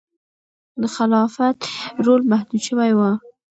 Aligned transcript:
د 0.81 0.83
خلافت 0.95 1.59
رول 2.05 2.21
محدود 2.31 2.61
شوی 2.67 2.91
و. 2.95 2.99